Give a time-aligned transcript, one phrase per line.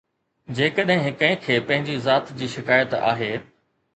[0.59, 3.29] جيڪڏهن ڪنهن کي پنهنجي ذات جي شڪايت آهي.